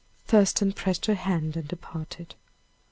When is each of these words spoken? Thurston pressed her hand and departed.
Thurston 0.25 0.71
pressed 0.73 1.05
her 1.05 1.13
hand 1.13 1.55
and 1.55 1.67
departed. 1.67 2.33